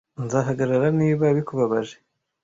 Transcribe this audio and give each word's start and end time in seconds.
(nzahagarara 0.23 0.87
niba 0.99 1.25
bikubabaje) 1.37 1.95